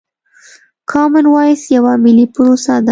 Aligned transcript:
کامن 0.91 1.25
وايس 1.33 1.63
يوه 1.75 1.93
ملي 2.03 2.25
پروسه 2.33 2.71
ده. 2.77 2.79